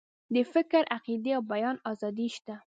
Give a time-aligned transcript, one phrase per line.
[0.33, 2.55] د فکر، عقیدې او بیان آزادي شته.